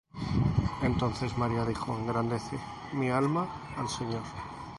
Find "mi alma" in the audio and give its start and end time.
2.91-3.47